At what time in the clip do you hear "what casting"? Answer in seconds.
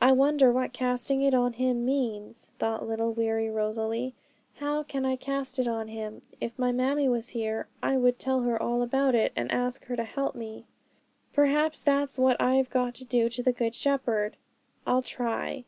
0.50-1.20